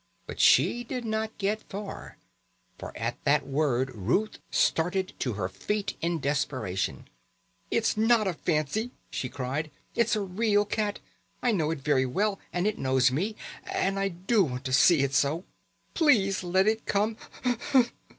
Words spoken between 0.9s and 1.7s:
not get